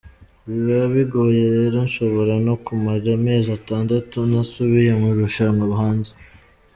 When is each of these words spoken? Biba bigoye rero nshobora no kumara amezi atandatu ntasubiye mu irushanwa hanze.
Biba 0.47 0.81
bigoye 0.93 1.43
rero 1.55 1.77
nshobora 1.87 2.33
no 2.45 2.55
kumara 2.65 3.07
amezi 3.19 3.49
atandatu 3.59 4.17
ntasubiye 4.29 4.91
mu 4.99 5.07
irushanwa 5.13 5.65
hanze. 5.81 6.13